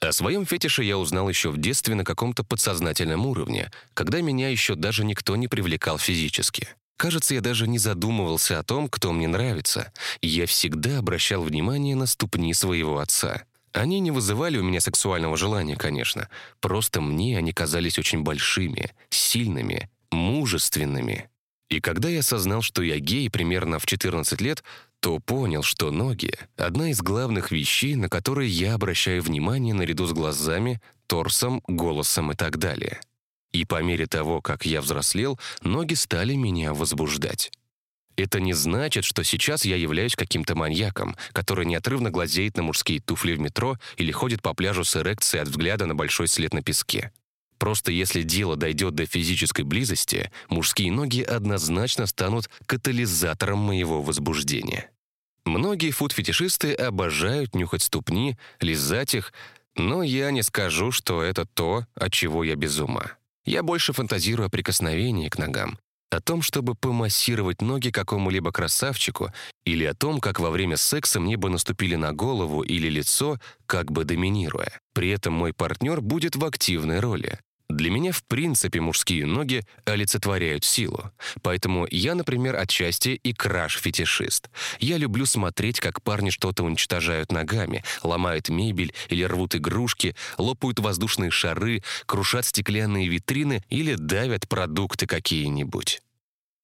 О 0.00 0.12
своем 0.12 0.44
фетише 0.44 0.84
я 0.84 0.98
узнал 0.98 1.28
еще 1.28 1.50
в 1.50 1.56
детстве 1.56 1.94
на 1.94 2.04
каком-то 2.04 2.44
подсознательном 2.44 3.26
уровне, 3.26 3.70
когда 3.94 4.20
меня 4.20 4.50
еще 4.50 4.74
даже 4.74 5.04
никто 5.04 5.36
не 5.36 5.48
привлекал 5.48 5.98
физически. 5.98 6.68
Кажется, 6.98 7.34
я 7.34 7.40
даже 7.40 7.66
не 7.66 7.78
задумывался 7.78 8.58
о 8.58 8.62
том, 8.62 8.88
кто 8.88 9.12
мне 9.12 9.28
нравится, 9.28 9.92
я 10.22 10.46
всегда 10.46 10.98
обращал 10.98 11.42
внимание 11.42 11.94
на 11.94 12.06
ступни 12.06 12.54
своего 12.54 12.98
отца. 12.98 13.44
Они 13.72 14.00
не 14.00 14.10
вызывали 14.10 14.58
у 14.58 14.62
меня 14.62 14.80
сексуального 14.80 15.36
желания, 15.36 15.76
конечно, 15.76 16.28
просто 16.60 17.02
мне 17.02 17.36
они 17.36 17.52
казались 17.52 17.98
очень 17.98 18.22
большими, 18.22 18.92
сильными, 19.10 19.90
мужественными. 20.10 21.28
И 21.68 21.80
когда 21.80 22.08
я 22.08 22.20
осознал, 22.20 22.62
что 22.62 22.82
я 22.82 22.98
гей 22.98 23.28
примерно 23.28 23.78
в 23.78 23.86
14 23.86 24.40
лет, 24.40 24.62
то 25.00 25.18
понял, 25.18 25.62
что 25.62 25.90
ноги— 25.90 26.32
одна 26.56 26.90
из 26.90 27.00
главных 27.00 27.50
вещей, 27.50 27.94
на 27.96 28.08
которые 28.08 28.50
я 28.50 28.74
обращаю 28.74 29.22
внимание 29.22 29.74
наряду 29.74 30.06
с 30.06 30.12
глазами, 30.12 30.80
торсом, 31.06 31.62
голосом 31.66 32.32
и 32.32 32.34
так 32.34 32.58
далее. 32.58 33.00
И 33.52 33.64
по 33.64 33.82
мере 33.82 34.06
того, 34.06 34.40
как 34.40 34.66
я 34.66 34.80
взрослел, 34.80 35.38
ноги 35.62 35.94
стали 35.94 36.34
меня 36.34 36.74
возбуждать. 36.74 37.50
Это 38.16 38.40
не 38.40 38.54
значит, 38.54 39.04
что 39.04 39.22
сейчас 39.24 39.64
я 39.64 39.76
являюсь 39.76 40.16
каким-то 40.16 40.54
маньяком, 40.54 41.16
который 41.32 41.66
неотрывно 41.66 42.10
глазеет 42.10 42.56
на 42.56 42.62
мужские 42.62 43.00
туфли 43.00 43.34
в 43.34 43.40
метро 43.40 43.76
или 43.98 44.10
ходит 44.10 44.40
по 44.42 44.54
пляжу 44.54 44.84
с 44.84 44.96
эрекцией 44.96 45.42
от 45.42 45.48
взгляда 45.48 45.86
на 45.86 45.94
большой 45.94 46.26
след 46.26 46.54
на 46.54 46.62
песке. 46.62 47.12
Просто 47.58 47.90
если 47.90 48.22
дело 48.22 48.56
дойдет 48.56 48.94
до 48.94 49.06
физической 49.06 49.62
близости, 49.62 50.30
мужские 50.48 50.92
ноги 50.92 51.22
однозначно 51.22 52.06
станут 52.06 52.50
катализатором 52.66 53.58
моего 53.58 54.02
возбуждения. 54.02 54.90
Многие 55.44 55.92
фуд-фетишисты 55.92 56.74
обожают 56.74 57.54
нюхать 57.54 57.82
ступни, 57.82 58.36
лизать 58.60 59.14
их, 59.14 59.32
но 59.76 60.02
я 60.02 60.30
не 60.30 60.42
скажу, 60.42 60.90
что 60.90 61.22
это 61.22 61.46
то, 61.46 61.86
от 61.94 62.12
чего 62.12 62.42
я 62.42 62.56
без 62.56 62.78
ума. 62.80 63.12
Я 63.44 63.62
больше 63.62 63.92
фантазирую 63.92 64.46
о 64.46 64.50
прикосновении 64.50 65.28
к 65.28 65.38
ногам, 65.38 65.78
о 66.10 66.20
том, 66.20 66.42
чтобы 66.42 66.74
помассировать 66.74 67.62
ноги 67.62 67.90
какому-либо 67.90 68.50
красавчику, 68.50 69.32
или 69.64 69.84
о 69.84 69.94
том, 69.94 70.20
как 70.20 70.40
во 70.40 70.50
время 70.50 70.76
секса 70.76 71.20
мне 71.20 71.36
бы 71.36 71.48
наступили 71.48 71.94
на 71.94 72.12
голову 72.12 72.62
или 72.62 72.88
лицо, 72.88 73.38
как 73.66 73.92
бы 73.92 74.04
доминируя. 74.04 74.80
При 74.94 75.10
этом 75.10 75.34
мой 75.34 75.52
партнер 75.52 76.00
будет 76.00 76.34
в 76.34 76.44
активной 76.44 77.00
роли. 77.00 77.38
Для 77.76 77.90
меня, 77.90 78.10
в 78.10 78.24
принципе, 78.24 78.80
мужские 78.80 79.26
ноги 79.26 79.62
олицетворяют 79.84 80.64
силу. 80.64 81.12
Поэтому 81.42 81.86
я, 81.90 82.14
например, 82.14 82.56
отчасти 82.56 83.10
и 83.10 83.34
краш-фетишист. 83.34 84.48
Я 84.80 84.96
люблю 84.96 85.26
смотреть, 85.26 85.78
как 85.78 86.00
парни 86.00 86.30
что-то 86.30 86.64
уничтожают 86.64 87.32
ногами, 87.32 87.84
ломают 88.02 88.48
мебель 88.48 88.94
или 89.10 89.24
рвут 89.24 89.56
игрушки, 89.56 90.16
лопают 90.38 90.78
воздушные 90.78 91.30
шары, 91.30 91.82
крушат 92.06 92.46
стеклянные 92.46 93.08
витрины 93.08 93.62
или 93.68 93.94
давят 93.94 94.48
продукты 94.48 95.06
какие-нибудь. 95.06 96.00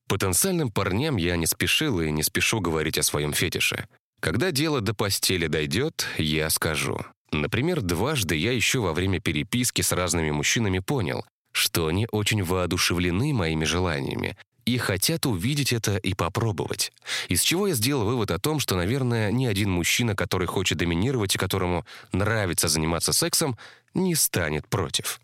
Потенциальным 0.08 0.70
парням 0.70 1.18
я 1.18 1.36
не 1.36 1.44
спешил 1.44 2.00
и 2.00 2.10
не 2.10 2.22
спешу 2.22 2.60
говорить 2.60 2.96
о 2.96 3.02
своем 3.02 3.34
фетише. 3.34 3.86
Когда 4.20 4.50
дело 4.50 4.80
до 4.80 4.94
постели 4.94 5.46
дойдет, 5.46 6.06
я 6.16 6.48
скажу. 6.48 7.04
Например, 7.32 7.80
дважды 7.80 8.36
я 8.36 8.52
еще 8.52 8.80
во 8.80 8.92
время 8.92 9.18
переписки 9.18 9.80
с 9.80 9.92
разными 9.92 10.30
мужчинами 10.30 10.78
понял, 10.80 11.24
что 11.52 11.86
они 11.86 12.06
очень 12.12 12.42
воодушевлены 12.44 13.32
моими 13.32 13.64
желаниями 13.64 14.36
и 14.64 14.78
хотят 14.78 15.26
увидеть 15.26 15.72
это 15.72 15.96
и 15.96 16.14
попробовать. 16.14 16.92
Из 17.28 17.42
чего 17.42 17.66
я 17.66 17.74
сделал 17.74 18.04
вывод 18.04 18.30
о 18.30 18.38
том, 18.38 18.60
что, 18.60 18.76
наверное, 18.76 19.32
ни 19.32 19.46
один 19.46 19.70
мужчина, 19.70 20.14
который 20.14 20.46
хочет 20.46 20.78
доминировать 20.78 21.34
и 21.34 21.38
которому 21.38 21.84
нравится 22.12 22.68
заниматься 22.68 23.12
сексом, 23.12 23.58
не 23.94 24.14
станет 24.14 24.68
против. 24.68 25.20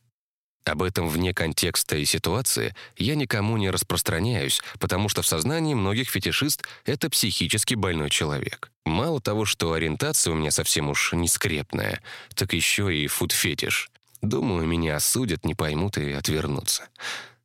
Об 0.65 0.83
этом 0.83 1.09
вне 1.09 1.33
контекста 1.33 1.97
и 1.97 2.05
ситуации 2.05 2.75
я 2.97 3.15
никому 3.15 3.57
не 3.57 3.71
распространяюсь, 3.71 4.61
потому 4.79 5.09
что 5.09 5.23
в 5.23 5.27
сознании 5.27 5.75
многих 5.75 6.11
фетишист— 6.11 6.65
это 6.85 7.09
психически 7.09 7.75
больной 7.75 8.11
человек. 8.11 8.71
Мало 8.88 9.21
того, 9.21 9.45
что 9.45 9.75
ориентация 9.75 10.33
у 10.33 10.35
меня 10.35 10.50
совсем 10.50 10.88
уж 10.88 11.12
не 11.12 11.28
скрепная, 11.28 12.00
так 12.35 12.54
еще 12.54 12.95
и 12.95 13.07
фуд-фетиш. 13.07 13.90
Думаю, 14.23 14.66
меня 14.66 14.97
осудят, 14.97 15.45
не 15.45 15.54
поймут 15.54 15.99
и 15.99 16.11
отвернутся. 16.12 16.88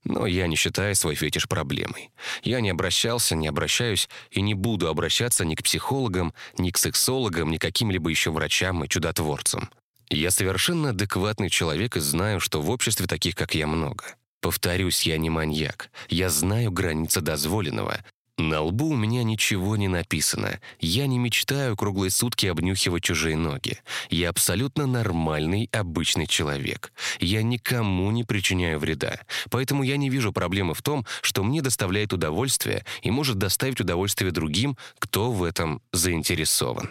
Но 0.05 0.25
я 0.25 0.47
не 0.47 0.55
считаю 0.55 0.95
свой 0.95 1.15
фетиш 1.15 1.47
проблемой. 1.50 2.12
Я 2.43 2.62
не 2.62 2.69
обращался, 2.69 3.35
не 3.35 3.47
обращаюсь 3.47 4.09
и 4.31 4.41
не 4.41 4.53
буду 4.53 4.88
обращаться 4.88 5.43
ни 5.43 5.55
к 5.55 5.63
психологам, 5.63 6.33
ни 6.57 6.71
к 6.71 6.77
сексологам, 6.77 7.51
ни 7.51 7.57
к 7.57 7.62
каким-либо 7.62 8.09
еще 8.09 8.31
врачам 8.31 8.83
и 8.83 8.89
чудотворцам. 8.89 9.69
Я 10.09 10.31
совершенно 10.31 10.89
адекватный 10.89 11.50
человек 11.50 11.97
и 11.97 12.00
знаю, 12.00 12.39
что 12.39 12.62
в 12.62 12.69
обществе 12.69 13.05
таких, 13.05 13.35
как 13.35 13.53
я, 13.53 13.67
много. 13.67 14.15
Повторюсь, 14.39 15.03
я 15.03 15.17
не 15.17 15.29
маньяк. 15.29 15.89
Я 16.09 16.29
знаю 16.29 16.71
границы 16.71 17.21
дозволенного. 17.21 18.03
На 18.37 18.61
лбу 18.61 18.87
у 18.87 18.95
меня 18.95 19.23
ничего 19.23 19.75
не 19.75 19.87
написано. 19.87 20.59
Я 20.79 21.05
не 21.05 21.19
мечтаю 21.19 21.77
круглые 21.77 22.09
сутки 22.09 22.47
обнюхивать 22.47 23.03
чужие 23.03 23.37
ноги. 23.37 23.77
Я 24.09 24.29
абсолютно 24.29 24.87
нормальный, 24.87 25.69
обычный 25.71 26.25
человек. 26.25 26.91
Я 27.19 27.43
никому 27.43 28.09
не 28.09 28.23
причиняю 28.23 28.79
вреда. 28.79 29.19
Поэтому 29.51 29.83
я 29.83 29.97
не 29.97 30.09
вижу 30.09 30.33
проблемы 30.33 30.73
в 30.73 30.81
том, 30.81 31.05
что 31.21 31.43
мне 31.43 31.61
доставляет 31.61 32.11
удовольствие 32.11 32.83
и 33.03 33.11
может 33.11 33.37
доставить 33.37 33.79
удовольствие 33.79 34.31
другим, 34.31 34.77
кто 34.97 35.31
в 35.31 35.43
этом 35.43 35.81
заинтересован. 35.91 36.89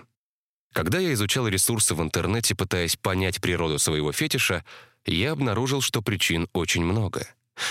Когда 0.72 1.00
я 1.00 1.12
изучал 1.12 1.48
ресурсы 1.48 1.94
в 1.96 2.02
интернете, 2.02 2.54
пытаясь 2.54 2.96
понять 2.96 3.40
природу 3.40 3.80
своего 3.80 4.12
фетиша, 4.12 4.64
я 5.04 5.32
обнаружил, 5.32 5.80
что 5.80 6.02
причин 6.02 6.48
очень 6.52 6.84
много. 6.84 7.26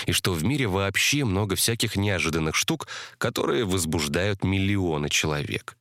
И 0.06 0.12
что 0.12 0.32
в 0.32 0.44
мире 0.44 0.66
вообще 0.66 1.24
много 1.24 1.56
всяких 1.56 1.96
неожиданных 1.96 2.54
штук, 2.54 2.88
которые 3.18 3.64
возбуждают 3.64 4.44
миллионы 4.44 5.08
человек. 5.08 5.76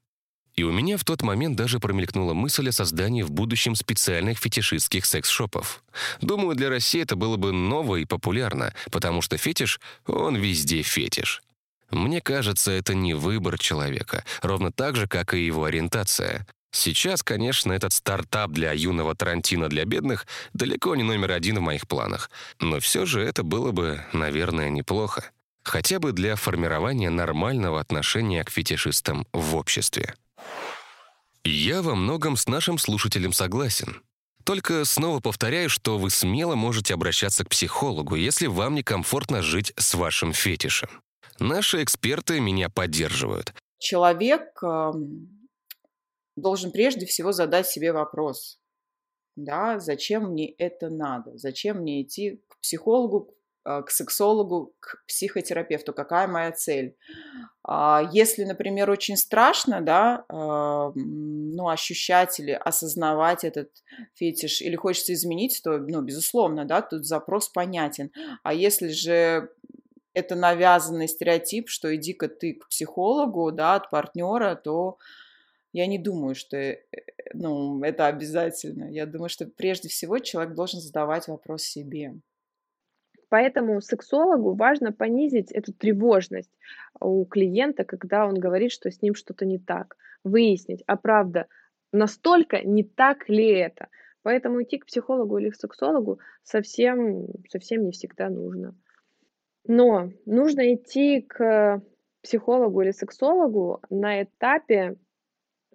И 0.55 0.63
у 0.63 0.71
меня 0.71 0.97
в 0.97 1.05
тот 1.05 1.21
момент 1.21 1.55
даже 1.55 1.79
промелькнула 1.79 2.33
мысль 2.33 2.69
о 2.69 2.71
создании 2.71 3.23
в 3.23 3.31
будущем 3.31 3.75
специальных 3.75 4.37
фетишистских 4.37 5.05
секс-шопов. 5.05 5.83
Думаю, 6.19 6.55
для 6.55 6.69
России 6.69 7.01
это 7.01 7.15
было 7.15 7.37
бы 7.37 7.51
ново 7.51 7.97
и 7.97 8.05
популярно, 8.05 8.73
потому 8.91 9.21
что 9.21 9.37
фетиш, 9.37 9.79
он 10.05 10.35
везде 10.35 10.81
фетиш. 10.81 11.41
Мне 11.89 12.21
кажется, 12.21 12.71
это 12.71 12.93
не 12.93 13.13
выбор 13.13 13.57
человека, 13.57 14.23
ровно 14.41 14.71
так 14.71 14.95
же, 14.95 15.07
как 15.07 15.33
и 15.33 15.45
его 15.45 15.65
ориентация. 15.65 16.45
Сейчас, 16.71 17.21
конечно, 17.21 17.73
этот 17.73 17.91
стартап 17.93 18.51
для 18.51 18.71
юного 18.71 19.13
Тарантино 19.13 19.67
для 19.67 19.85
бедных 19.85 20.25
далеко 20.53 20.95
не 20.95 21.03
номер 21.03 21.31
один 21.31 21.57
в 21.57 21.61
моих 21.61 21.87
планах, 21.87 22.31
но 22.59 22.79
все 22.79 23.05
же 23.05 23.21
это 23.21 23.43
было 23.43 23.71
бы, 23.71 24.03
наверное, 24.13 24.69
неплохо. 24.69 25.31
Хотя 25.63 25.99
бы 25.99 26.11
для 26.11 26.35
формирования 26.35 27.09
нормального 27.09 27.79
отношения 27.79 28.43
к 28.43 28.49
фетишистам 28.49 29.27
в 29.33 29.55
обществе. 29.55 30.15
Я 31.43 31.81
во 31.81 31.95
многом 31.95 32.37
с 32.37 32.47
нашим 32.47 32.77
слушателем 32.77 33.33
согласен. 33.33 34.01
Только 34.43 34.85
снова 34.85 35.19
повторяю, 35.19 35.69
что 35.69 35.97
вы 35.97 36.09
смело 36.09 36.55
можете 36.55 36.93
обращаться 36.93 37.43
к 37.43 37.49
психологу, 37.49 38.15
если 38.15 38.47
вам 38.47 38.75
некомфортно 38.75 39.41
жить 39.41 39.73
с 39.75 39.93
вашим 39.93 40.33
фетишем. 40.33 40.89
Наши 41.39 41.83
эксперты 41.83 42.39
меня 42.39 42.69
поддерживают. 42.69 43.53
Человек 43.79 44.61
должен 46.35 46.71
прежде 46.71 47.05
всего 47.05 47.31
задать 47.31 47.67
себе 47.67 47.91
вопрос, 47.91 48.59
да, 49.35 49.79
зачем 49.79 50.31
мне 50.31 50.49
это 50.51 50.89
надо, 50.89 51.37
зачем 51.37 51.77
мне 51.77 52.01
идти 52.01 52.41
к 52.47 52.59
психологу, 52.59 53.33
а, 53.63 53.83
к 53.83 53.91
сексологу, 53.91 54.73
к 54.79 55.03
психотерапевту, 55.07 55.93
какая 55.93 56.27
моя 56.27 56.51
цель. 56.51 56.95
А, 57.63 58.09
если, 58.11 58.43
например, 58.43 58.89
очень 58.89 59.17
страшно, 59.17 59.81
да, 59.81 60.25
ну, 60.95 61.69
ощущать 61.69 62.39
или 62.39 62.51
осознавать 62.51 63.43
этот 63.43 63.69
фетиш, 64.15 64.61
или 64.61 64.75
хочется 64.75 65.13
изменить, 65.13 65.61
то, 65.63 65.77
ну, 65.77 66.01
безусловно, 66.01 66.65
да, 66.65 66.81
тут 66.81 67.05
запрос 67.05 67.49
понятен. 67.49 68.11
А 68.43 68.53
если 68.53 68.87
же 68.87 69.51
это 70.13 70.35
навязанный 70.35 71.07
стереотип, 71.07 71.69
что 71.69 71.95
иди-ка 71.95 72.27
ты 72.27 72.55
к 72.55 72.67
психологу, 72.69 73.51
да, 73.51 73.75
от 73.75 73.89
партнера, 73.89 74.55
то 74.55 74.97
я 75.73 75.87
не 75.87 75.97
думаю, 75.97 76.35
что 76.35 76.57
э, 76.57 76.77
ну, 77.33 77.81
это 77.83 78.07
обязательно. 78.07 78.91
Я 78.91 79.05
думаю, 79.05 79.29
что 79.29 79.45
прежде 79.45 79.89
всего 79.89 80.19
человек 80.19 80.53
должен 80.53 80.79
задавать 80.79 81.27
вопрос 81.27 81.63
себе. 81.63 82.15
Поэтому 83.29 83.79
сексологу 83.79 84.53
важно 84.53 84.91
понизить 84.91 85.51
эту 85.51 85.71
тревожность 85.73 86.51
у 86.99 87.23
клиента, 87.25 87.85
когда 87.85 88.25
он 88.27 88.35
говорит, 88.35 88.73
что 88.73 88.91
с 88.91 89.01
ним 89.01 89.15
что-то 89.15 89.45
не 89.45 89.57
так. 89.57 89.95
Выяснить, 90.23 90.83
а 90.85 90.97
правда, 90.97 91.47
настолько 91.93 92.61
не 92.61 92.83
так 92.83 93.29
ли 93.29 93.47
это. 93.47 93.87
Поэтому 94.23 94.61
идти 94.61 94.77
к 94.77 94.85
психологу 94.85 95.37
или 95.37 95.49
к 95.49 95.55
сексологу 95.55 96.19
совсем, 96.43 97.27
совсем 97.49 97.85
не 97.85 97.91
всегда 97.91 98.29
нужно. 98.29 98.75
Но 99.65 100.11
нужно 100.25 100.73
идти 100.75 101.21
к 101.21 101.81
психологу 102.21 102.81
или 102.81 102.91
сексологу 102.91 103.81
на 103.89 104.23
этапе 104.23 104.97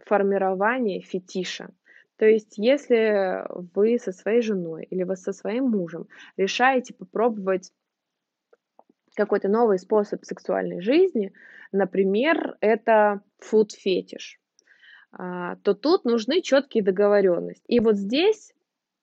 формирования 0.05 1.00
фетиша. 1.00 1.71
То 2.17 2.26
есть, 2.26 2.57
если 2.57 3.45
вы 3.75 3.99
со 3.99 4.12
своей 4.12 4.41
женой 4.41 4.85
или 4.85 5.03
вы 5.03 5.17
со 5.17 5.33
своим 5.33 5.71
мужем 5.71 6.09
решаете 6.37 6.95
попробовать 6.95 7.73
какой-то 9.15 9.49
новый 9.49 9.79
способ 9.79 10.25
сексуальной 10.25 10.81
жизни, 10.81 11.33
например, 11.73 12.57
это 12.61 13.23
фуд-фетиш, 13.38 14.38
а, 15.12 15.57
то 15.57 15.75
тут 15.75 16.05
нужны 16.05 16.43
четкие 16.43 16.83
договоренности. 16.83 17.65
И 17.67 17.81
вот 17.81 17.97
здесь 17.97 18.55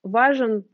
важен 0.04 0.66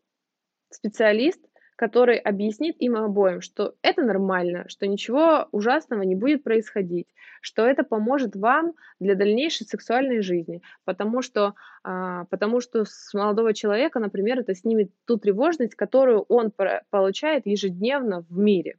специалист, 0.70 1.42
который 1.80 2.18
объяснит 2.18 2.76
им 2.82 2.98
обоим, 2.98 3.40
что 3.40 3.74
это 3.82 4.02
нормально, 4.02 4.66
что 4.68 4.86
ничего 4.86 5.48
ужасного 5.54 6.02
не 6.02 6.14
будет 6.14 6.44
происходить, 6.44 7.08
что 7.40 7.66
это 7.66 7.84
поможет 7.84 8.36
вам 8.36 8.74
для 9.00 9.16
дальнейшей 9.16 9.66
сексуальной 9.66 10.22
жизни, 10.22 10.62
потому 10.84 11.22
что, 11.22 11.54
а, 11.86 12.26
потому 12.26 12.60
что 12.60 12.84
с 12.84 13.14
молодого 13.14 13.54
человека, 13.54 14.02
например, 14.02 14.40
это 14.40 14.54
снимет 14.56 14.92
ту 15.06 15.16
тревожность, 15.18 15.76
которую 15.76 16.26
он 16.28 16.52
получает 16.90 17.48
ежедневно 17.48 18.26
в 18.30 18.38
мире. 18.38 18.76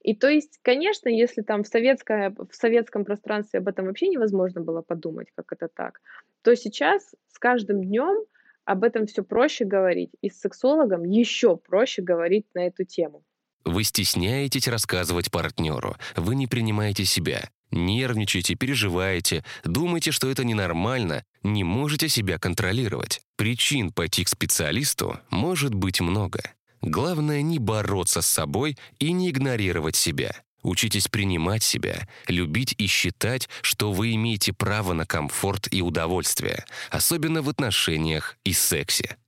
И 0.00 0.16
то 0.16 0.30
есть, 0.30 0.60
конечно, 0.62 1.10
если 1.10 1.42
там 1.42 1.62
в, 1.62 1.66
советское, 1.66 2.30
в 2.30 2.54
советском 2.54 3.04
пространстве 3.04 3.58
об 3.58 3.68
этом 3.68 3.84
вообще 3.84 4.08
невозможно 4.08 4.62
было 4.62 4.80
подумать, 4.80 5.28
как 5.34 5.52
это 5.52 5.68
так, 5.68 6.00
то 6.40 6.56
сейчас 6.56 7.14
с 7.30 7.38
каждым 7.38 7.84
днем 7.84 8.24
об 8.64 8.84
этом 8.84 9.06
все 9.06 9.22
проще 9.22 9.64
говорить, 9.64 10.10
и 10.20 10.30
с 10.30 10.40
сексологом 10.40 11.04
еще 11.04 11.56
проще 11.56 12.02
говорить 12.02 12.46
на 12.54 12.66
эту 12.66 12.84
тему. 12.84 13.24
Вы 13.64 13.84
стесняетесь 13.84 14.68
рассказывать 14.68 15.30
партнеру, 15.30 15.96
вы 16.16 16.34
не 16.34 16.46
принимаете 16.46 17.06
себя, 17.06 17.48
нервничаете, 17.70 18.56
переживаете, 18.56 19.42
думаете, 19.64 20.10
что 20.10 20.30
это 20.30 20.44
ненормально, 20.44 21.24
не 21.42 21.64
можете 21.64 22.08
себя 22.08 22.38
контролировать. 22.38 23.22
Причин 23.36 23.90
пойти 23.90 24.24
к 24.24 24.28
специалисту 24.28 25.18
может 25.30 25.74
быть 25.74 26.00
много. 26.00 26.42
Главное 26.82 27.40
не 27.40 27.58
бороться 27.58 28.20
с 28.20 28.26
собой 28.26 28.76
и 28.98 29.12
не 29.12 29.30
игнорировать 29.30 29.96
себя. 29.96 30.34
Учитесь 30.64 31.08
принимать 31.08 31.62
себя, 31.62 32.08
любить 32.26 32.74
и 32.78 32.86
считать, 32.86 33.50
что 33.60 33.92
вы 33.92 34.14
имеете 34.14 34.54
право 34.54 34.94
на 34.94 35.04
комфорт 35.04 35.68
и 35.70 35.82
удовольствие, 35.82 36.64
особенно 36.90 37.42
в 37.42 37.50
отношениях 37.50 38.36
и 38.44 38.54
сексе. 38.54 39.18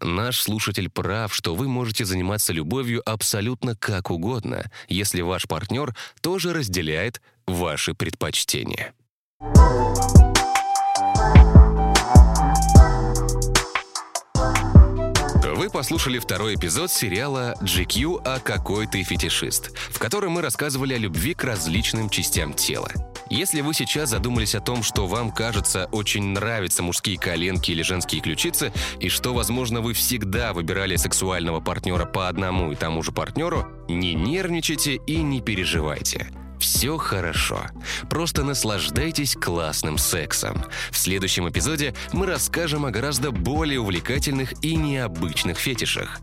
Наш 0.00 0.40
слушатель 0.40 0.90
прав, 0.90 1.32
что 1.32 1.54
вы 1.54 1.68
можете 1.68 2.04
заниматься 2.04 2.52
любовью 2.52 3.00
абсолютно 3.08 3.76
как 3.76 4.10
угодно, 4.10 4.70
если 4.88 5.22
ваш 5.22 5.46
партнер 5.46 5.96
тоже 6.20 6.52
разделяет 6.52 7.22
ваши 7.46 7.94
предпочтения. 7.94 8.92
Вы 15.66 15.72
послушали 15.72 16.20
второй 16.20 16.54
эпизод 16.54 16.92
сериала 16.92 17.56
GQ 17.60 18.22
«А 18.24 18.38
какой 18.38 18.86
ты 18.86 19.02
фетишист», 19.02 19.76
в 19.76 19.98
котором 19.98 20.30
мы 20.30 20.42
рассказывали 20.42 20.94
о 20.94 20.98
любви 20.98 21.34
к 21.34 21.42
различным 21.42 22.08
частям 22.08 22.52
тела. 22.52 22.88
Если 23.30 23.62
вы 23.62 23.74
сейчас 23.74 24.10
задумались 24.10 24.54
о 24.54 24.60
том, 24.60 24.84
что 24.84 25.08
вам, 25.08 25.32
кажется, 25.32 25.88
очень 25.90 26.22
нравятся 26.22 26.84
мужские 26.84 27.18
коленки 27.18 27.72
или 27.72 27.82
женские 27.82 28.20
ключицы, 28.20 28.72
и 29.00 29.08
что, 29.08 29.34
возможно, 29.34 29.80
вы 29.80 29.92
всегда 29.92 30.52
выбирали 30.52 30.94
сексуального 30.94 31.58
партнера 31.58 32.04
по 32.04 32.28
одному 32.28 32.70
и 32.70 32.76
тому 32.76 33.02
же 33.02 33.10
партнеру, 33.10 33.66
не 33.88 34.14
нервничайте 34.14 35.00
и 35.04 35.16
не 35.16 35.40
переживайте. 35.40 36.28
Все 36.58 36.96
хорошо. 36.96 37.66
Просто 38.08 38.42
наслаждайтесь 38.42 39.36
классным 39.36 39.98
сексом. 39.98 40.64
В 40.90 40.98
следующем 40.98 41.48
эпизоде 41.48 41.94
мы 42.12 42.26
расскажем 42.26 42.86
о 42.86 42.90
гораздо 42.90 43.30
более 43.30 43.80
увлекательных 43.80 44.52
и 44.64 44.76
необычных 44.76 45.58
фетишах. 45.58 46.20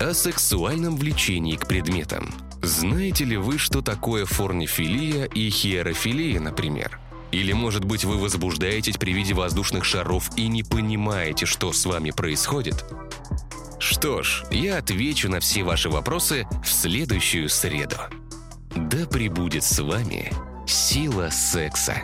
О 0.00 0.14
сексуальном 0.14 0.96
влечении 0.96 1.56
к 1.56 1.66
предметам. 1.66 2.32
Знаете 2.62 3.24
ли 3.24 3.36
вы, 3.36 3.58
что 3.58 3.82
такое 3.82 4.24
форнифилия 4.24 5.24
и 5.24 5.50
хиерофилия, 5.50 6.40
например? 6.40 7.00
Или, 7.32 7.52
может 7.52 7.84
быть, 7.84 8.04
вы 8.04 8.18
возбуждаетесь 8.18 8.98
при 8.98 9.12
виде 9.12 9.32
воздушных 9.32 9.84
шаров 9.84 10.30
и 10.36 10.48
не 10.48 10.62
понимаете, 10.62 11.46
что 11.46 11.72
с 11.72 11.86
вами 11.86 12.10
происходит? 12.10 12.84
Что 13.78 14.22
ж, 14.22 14.44
я 14.50 14.78
отвечу 14.78 15.28
на 15.28 15.40
все 15.40 15.64
ваши 15.64 15.88
вопросы 15.88 16.46
в 16.62 16.70
следующую 16.70 17.48
среду. 17.48 17.96
Да 18.76 19.06
пребудет 19.06 19.64
с 19.64 19.78
вами 19.80 20.32
сила 20.66 21.28
секса. 21.30 21.94